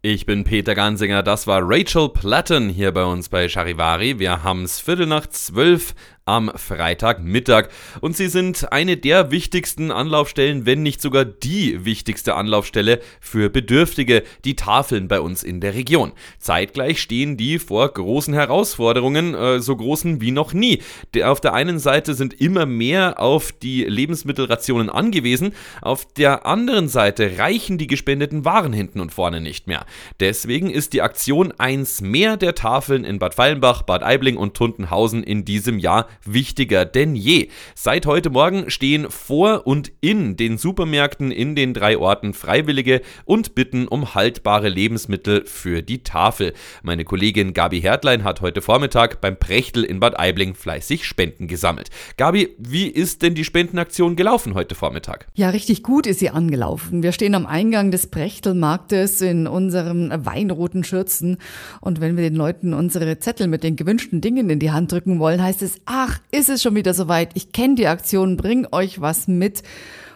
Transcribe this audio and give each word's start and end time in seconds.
Ich 0.00 0.26
bin 0.26 0.44
Peter 0.44 0.76
Gansinger, 0.76 1.24
das 1.24 1.48
war 1.48 1.60
Rachel 1.60 2.08
Platten 2.10 2.68
hier 2.68 2.92
bei 2.92 3.02
uns 3.02 3.28
bei 3.28 3.48
Charivari. 3.48 4.20
Wir 4.20 4.44
haben 4.44 4.62
es 4.62 4.78
Viertel 4.78 5.06
nach 5.06 5.26
zwölf 5.26 5.92
am 6.28 6.52
Freitagmittag. 6.54 7.70
Und 8.00 8.16
sie 8.16 8.28
sind 8.28 8.70
eine 8.70 8.98
der 8.98 9.30
wichtigsten 9.30 9.90
Anlaufstellen, 9.90 10.66
wenn 10.66 10.82
nicht 10.82 11.00
sogar 11.00 11.24
die 11.24 11.86
wichtigste 11.86 12.34
Anlaufstelle 12.34 13.00
für 13.18 13.48
Bedürftige, 13.48 14.22
die 14.44 14.54
Tafeln 14.54 15.08
bei 15.08 15.20
uns 15.20 15.42
in 15.42 15.60
der 15.60 15.74
Region. 15.74 16.12
Zeitgleich 16.38 17.00
stehen 17.00 17.38
die 17.38 17.58
vor 17.58 17.88
großen 17.88 18.34
Herausforderungen, 18.34 19.34
äh, 19.34 19.60
so 19.60 19.74
großen 19.74 20.20
wie 20.20 20.30
noch 20.30 20.52
nie. 20.52 20.82
Auf 21.24 21.40
der 21.40 21.54
einen 21.54 21.78
Seite 21.78 22.14
sind 22.14 22.38
immer 22.40 22.66
mehr 22.66 23.20
auf 23.20 23.50
die 23.52 23.84
Lebensmittelrationen 23.84 24.90
angewiesen, 24.90 25.54
auf 25.80 26.04
der 26.12 26.44
anderen 26.44 26.88
Seite 26.88 27.38
reichen 27.38 27.78
die 27.78 27.86
gespendeten 27.86 28.44
Waren 28.44 28.74
hinten 28.74 29.00
und 29.00 29.14
vorne 29.14 29.40
nicht 29.40 29.66
mehr. 29.66 29.86
Deswegen 30.20 30.68
ist 30.68 30.92
die 30.92 31.00
Aktion 31.00 31.52
eins 31.56 32.02
mehr 32.02 32.36
der 32.36 32.54
Tafeln 32.54 33.04
in 33.04 33.18
Bad 33.18 33.34
Fallenbach, 33.34 33.82
Bad 33.82 34.02
Aibling 34.02 34.36
und 34.36 34.54
Tuntenhausen 34.54 35.22
in 35.22 35.46
diesem 35.46 35.78
Jahr 35.78 36.06
wichtiger 36.24 36.84
denn 36.84 37.14
je. 37.14 37.48
Seit 37.74 38.06
heute 38.06 38.30
Morgen 38.30 38.70
stehen 38.70 39.10
vor 39.10 39.66
und 39.66 39.92
in 40.00 40.36
den 40.36 40.58
Supermärkten 40.58 41.30
in 41.30 41.54
den 41.54 41.74
drei 41.74 41.98
Orten 41.98 42.34
Freiwillige 42.34 43.00
und 43.24 43.54
bitten 43.54 43.88
um 43.88 44.14
haltbare 44.14 44.68
Lebensmittel 44.68 45.44
für 45.46 45.82
die 45.82 46.02
Tafel. 46.02 46.54
Meine 46.82 47.04
Kollegin 47.04 47.54
Gabi 47.54 47.80
Hertlein 47.80 48.24
hat 48.24 48.40
heute 48.40 48.62
Vormittag 48.62 49.20
beim 49.20 49.36
Prechtel 49.36 49.84
in 49.84 50.00
Bad 50.00 50.18
Aibling 50.18 50.54
fleißig 50.54 51.04
Spenden 51.04 51.46
gesammelt. 51.46 51.88
Gabi, 52.16 52.54
wie 52.58 52.88
ist 52.88 53.22
denn 53.22 53.34
die 53.34 53.44
Spendenaktion 53.44 54.16
gelaufen 54.16 54.54
heute 54.54 54.74
Vormittag? 54.74 55.28
Ja, 55.34 55.50
richtig 55.50 55.82
gut 55.82 56.06
ist 56.06 56.18
sie 56.18 56.30
angelaufen. 56.30 57.02
Wir 57.02 57.12
stehen 57.12 57.34
am 57.34 57.46
Eingang 57.46 57.90
des 57.90 58.08
Prechtelmarktes 58.08 59.20
in 59.20 59.46
unserem 59.46 60.10
weinroten 60.24 60.84
Schürzen 60.84 61.38
und 61.80 62.00
wenn 62.00 62.16
wir 62.16 62.24
den 62.24 62.36
Leuten 62.36 62.74
unsere 62.74 63.18
Zettel 63.18 63.46
mit 63.46 63.62
den 63.62 63.76
gewünschten 63.76 64.20
Dingen 64.20 64.50
in 64.50 64.58
die 64.58 64.70
Hand 64.70 64.92
drücken 64.92 65.18
wollen, 65.18 65.42
heißt 65.42 65.62
es, 65.62 65.80
ah, 65.86 66.07
ach, 66.08 66.20
ist 66.30 66.48
es 66.48 66.62
schon 66.62 66.74
wieder 66.74 66.94
soweit, 66.94 67.30
ich 67.34 67.52
kenne 67.52 67.74
die 67.74 67.86
Aktion, 67.86 68.36
bring 68.36 68.66
euch 68.72 69.00
was 69.00 69.28
mit. 69.28 69.62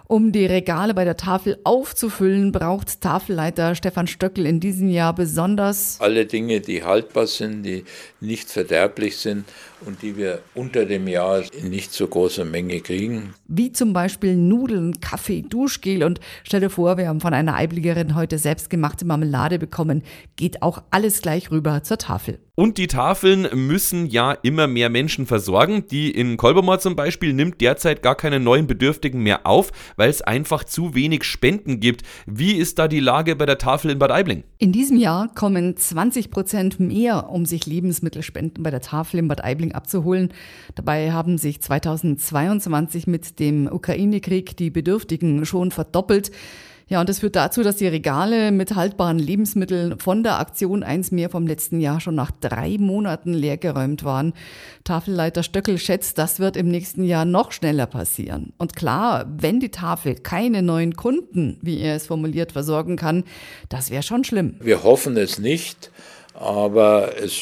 Um 0.09 0.31
die 0.31 0.45
Regale 0.45 0.93
bei 0.93 1.05
der 1.05 1.17
Tafel 1.17 1.59
aufzufüllen, 1.65 2.53
braucht 2.53 3.01
Tafelleiter 3.01 3.75
Stefan 3.75 4.07
Stöckel 4.07 4.45
in 4.45 4.61
diesem 4.61 4.91
Jahr 4.91 5.15
besonders 5.15 5.97
alle 6.01 6.27
Dinge, 6.27 6.61
die 6.61 6.84
haltbar 6.84 7.27
sind, 7.27 7.62
die 7.62 7.84
nicht 8.21 8.51
verderblich 8.51 9.17
sind 9.17 9.47
und 9.87 10.03
die 10.03 10.19
wir 10.19 10.41
unter 10.55 10.84
dem 10.84 11.09
Jahr 11.09 11.43
in 11.55 11.71
nicht 11.71 11.95
so 11.95 12.06
großer 12.06 12.45
Menge 12.45 12.81
kriegen. 12.81 13.33
Wie 13.49 13.73
zum 13.73 13.95
Beispiel 13.95 14.37
Nudeln, 14.37 15.01
Kaffee, 15.01 15.43
Duschgel 15.49 16.05
und 16.05 16.21
stell 16.45 16.61
dir 16.61 16.69
vor, 16.69 16.99
wir 16.99 17.09
haben 17.09 17.21
von 17.21 17.33
einer 17.33 17.55
Eibligerin 17.55 18.15
heute 18.15 18.37
selbstgemachte 18.37 19.06
Marmelade 19.06 19.59
bekommen. 19.59 20.03
Geht 20.37 20.61
auch 20.61 20.83
alles 20.91 21.23
gleich 21.23 21.51
rüber 21.51 21.84
zur 21.84 21.97
Tafel. 21.97 22.39
Und 22.55 22.77
die 22.77 22.86
Tafeln 22.86 23.48
müssen 23.55 24.05
ja 24.05 24.33
immer 24.33 24.67
mehr 24.67 24.91
Menschen 24.91 25.25
versorgen. 25.25 25.86
Die 25.91 26.11
in 26.11 26.36
Kolbermoor 26.36 26.81
zum 26.81 26.97
Beispiel 26.97 27.33
nimmt 27.33 27.62
derzeit 27.62 28.03
gar 28.03 28.14
keine 28.14 28.41
neuen 28.41 28.67
Bedürftigen 28.67 29.22
mehr 29.22 29.47
auf, 29.47 29.72
weil 29.97 30.11
es 30.11 30.20
einfach 30.20 30.64
zu 30.64 30.94
wenig 30.94 31.25
Spenden 31.25 31.81
gibt. 31.81 32.03
Wie 32.27 32.53
ist 32.53 32.78
da 32.78 32.89
die 32.89 33.00
Lage 33.00 33.36
bei 33.36 33.47
der 33.47 33.56
Tafel 33.56 33.91
in 33.91 33.98
Bad 33.98 34.11
Aibling? 34.11 34.44
In 34.59 34.70
diesem 34.70 34.98
Jahr 34.98 35.33
kommen 35.34 35.78
20 35.78 36.31
Prozent 36.31 36.78
mehr, 36.78 37.31
um 37.31 37.47
sich 37.47 37.64
Lebensmittelspenden 37.64 38.62
bei 38.62 38.70
der 38.70 38.83
Tafel 38.83 39.20
in 39.20 39.28
Bad 39.28 39.42
Aibling 39.42 39.72
abzuholen. 39.72 40.34
Dabei 40.75 41.11
haben 41.11 41.39
sich 41.39 41.62
2022 41.62 43.06
mit 43.06 43.41
dem 43.41 43.66
Ukraine-Krieg 43.66 44.59
die 44.59 44.69
Bedürftigen 44.69 45.47
schon 45.47 45.70
verdoppelt. 45.70 46.31
Ja, 46.93 47.01
und 47.01 47.09
das 47.09 47.21
führt 47.21 47.37
dazu, 47.37 47.62
dass 47.62 47.77
die 47.77 47.87
Regale 47.87 48.53
mit 48.53 48.75
haltbaren 48.75 49.19
Lebensmitteln 49.19 49.98
von 49.98 50.23
der 50.23 50.39
Aktion 50.39 50.83
eins 50.83 51.11
mehr 51.11 51.31
vom 51.31 51.47
letzten 51.47 51.81
Jahr 51.81 52.01
schon 52.01 52.15
nach 52.15 52.31
drei 52.31 52.77
Monaten 52.79 53.33
leergeräumt 53.33 54.05
waren. 54.05 54.34
Tafelleiter 54.84 55.43
Stöckel 55.43 55.79
schätzt, 55.79 56.19
das 56.19 56.39
wird 56.39 56.55
im 56.55 56.69
nächsten 56.69 57.05
Jahr 57.05 57.25
noch 57.25 57.53
schneller 57.53 57.87
passieren. 57.87 58.53
Und 58.59 58.77
klar, 58.77 59.25
wenn 59.39 59.59
die 59.59 59.71
Tafel 59.71 60.16
keine 60.16 60.61
neuen 60.61 60.94
Kunden, 60.94 61.56
wie 61.62 61.81
er 61.81 61.97
es 61.97 62.09
formuliert, 62.09 62.53
versorgen 62.53 62.97
kann, 62.97 63.25
das 63.71 63.91
wäre 63.91 64.03
schon 64.03 64.22
schlimm. 64.22 64.56
Wir 64.61 64.83
hoffen 64.83 65.16
es 65.16 65.39
nicht, 65.39 65.91
aber 66.34 67.12
es 67.19 67.41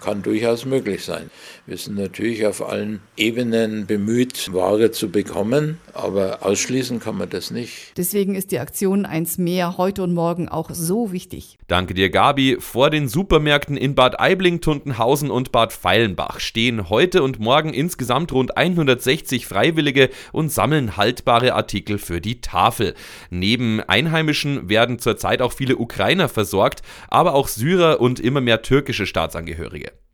kann 0.00 0.22
durchaus 0.22 0.64
möglich 0.64 1.04
sein. 1.04 1.30
Wir 1.66 1.76
sind 1.76 1.96
natürlich 1.96 2.46
auf 2.46 2.66
allen 2.66 3.00
Ebenen 3.16 3.86
bemüht, 3.86 4.52
Ware 4.52 4.90
zu 4.90 5.10
bekommen, 5.10 5.78
aber 5.92 6.38
ausschließen 6.42 7.00
kann 7.00 7.16
man 7.16 7.28
das 7.28 7.50
nicht. 7.50 7.96
Deswegen 7.96 8.34
ist 8.34 8.52
die 8.52 8.58
Aktion 8.58 9.04
eins 9.04 9.38
mehr 9.38 9.76
heute 9.76 10.02
und 10.02 10.14
morgen 10.14 10.48
auch 10.48 10.70
so 10.70 11.12
wichtig. 11.12 11.58
Danke 11.66 11.94
dir, 11.94 12.10
Gabi. 12.10 12.56
Vor 12.60 12.90
den 12.90 13.08
Supermärkten 13.08 13.76
in 13.76 13.94
Bad 13.94 14.18
Aibling, 14.20 14.60
Tuntenhausen 14.60 15.30
und 15.30 15.52
Bad 15.52 15.72
Feilenbach 15.72 16.40
stehen 16.40 16.88
heute 16.88 17.22
und 17.22 17.38
morgen 17.38 17.74
insgesamt 17.74 18.32
rund 18.32 18.56
160 18.56 19.46
Freiwillige 19.46 20.10
und 20.32 20.50
sammeln 20.50 20.96
haltbare 20.96 21.54
Artikel 21.54 21.98
für 21.98 22.20
die 22.20 22.40
Tafel. 22.40 22.94
Neben 23.30 23.80
Einheimischen 23.80 24.68
werden 24.68 24.98
zurzeit 24.98 25.42
auch 25.42 25.52
viele 25.52 25.76
Ukrainer 25.76 26.28
versorgt, 26.28 26.82
aber 27.08 27.34
auch 27.34 27.48
Syrer 27.48 28.00
und 28.00 28.20
immer 28.20 28.40
mehr 28.40 28.62
türkische 28.62 29.06
Staatsangehörige. 29.06 29.87